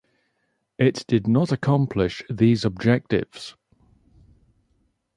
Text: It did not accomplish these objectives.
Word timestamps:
It 0.79 1.05
did 1.07 1.27
not 1.27 1.51
accomplish 1.51 2.23
these 2.27 2.65
objectives. 2.65 3.55